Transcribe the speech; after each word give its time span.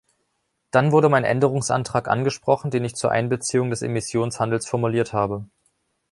Dann 0.71 0.91
wurde 0.91 1.09
mein 1.09 1.23
Änderungsantrag 1.23 2.07
angesprochen, 2.07 2.71
den 2.71 2.83
ich 2.83 2.95
zur 2.95 3.11
Einbeziehung 3.11 3.69
des 3.69 3.83
Emissionshandels 3.83 4.65
formuliert 4.67 5.13
habe. 5.13 5.45